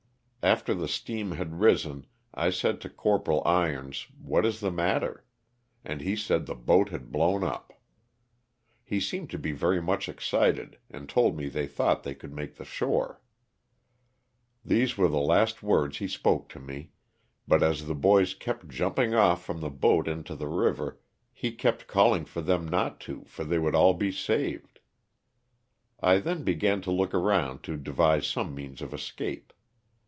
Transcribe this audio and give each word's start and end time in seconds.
After 0.43 0.73
the 0.73 0.87
steam 0.87 1.33
had 1.33 1.59
risen 1.59 2.07
I 2.33 2.49
said 2.49 2.81
to 2.81 2.89
Corporal 2.89 3.43
Irons 3.45 4.07
what 4.19 4.43
is 4.43 4.59
the 4.59 4.71
matter? 4.71 5.23
and 5.85 6.01
he 6.01 6.15
said 6.15 6.47
the 6.47 6.55
boat 6.55 6.89
had 6.89 7.11
blown 7.11 7.43
up. 7.43 7.79
He 8.83 8.99
seemed 8.99 9.29
to 9.29 9.37
bo 9.37 9.53
very 9.53 9.79
much 9.79 10.09
excited, 10.09 10.79
and 10.89 11.07
told 11.07 11.37
me 11.37 11.47
they 11.47 11.67
thought 11.67 12.01
they 12.01 12.15
could 12.15 12.33
make 12.33 12.55
the 12.55 12.65
shore. 12.65 13.21
These 14.65 14.97
were 14.97 15.07
the 15.09 15.19
last 15.19 15.61
words 15.61 15.99
he 15.99 16.07
spoke 16.07 16.49
to 16.49 16.59
me, 16.59 16.89
but 17.47 17.61
as 17.61 17.85
the 17.85 17.93
boys 17.93 18.33
kept 18.33 18.67
jumping 18.67 19.13
off 19.13 19.45
from 19.45 19.59
the 19.59 19.69
boat 19.69 20.07
into 20.07 20.33
the 20.35 20.47
river 20.49 20.99
he 21.31 21.51
kept 21.51 21.85
calling 21.85 22.25
for 22.25 22.41
them 22.41 22.67
not 22.67 22.99
to 23.01 23.23
for 23.25 23.43
they 23.43 23.59
would 23.59 23.75
all 23.75 23.93
be 23.93 24.11
saved. 24.11 24.79
I 25.99 26.17
then 26.17 26.43
began 26.43 26.81
to 26.81 26.91
look 26.91 27.13
around 27.13 27.61
to 27.65 27.77
devise 27.77 28.25
some 28.25 28.55
means 28.55 28.81
of 28.81 28.91
escape. 28.91 29.53